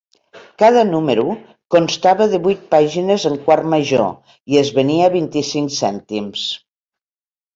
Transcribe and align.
Cada 0.61 0.83
número 0.91 1.25
constava 1.75 2.25
de 2.31 2.39
vuit 2.47 2.63
pàgines 2.71 3.27
en 3.31 3.37
quart 3.49 3.69
major 3.73 4.09
i 4.55 4.59
es 4.63 4.71
venia 4.79 5.09
a 5.09 5.13
vint-i-cinc 5.17 5.75
cèntims. 5.81 6.47